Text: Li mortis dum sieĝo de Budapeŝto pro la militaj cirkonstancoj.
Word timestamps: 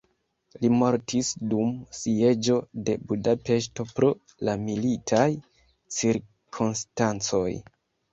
Li 0.61 0.69
mortis 0.75 1.27
dum 1.49 1.73
sieĝo 1.97 2.55
de 2.87 2.95
Budapeŝto 3.11 3.85
pro 3.91 4.09
la 4.49 4.55
militaj 4.63 5.27
cirkonstancoj. 5.99 7.47